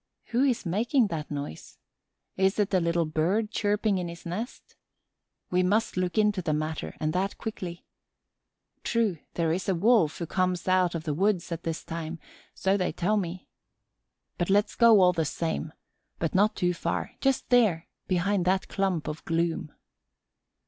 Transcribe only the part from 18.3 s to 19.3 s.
that clump of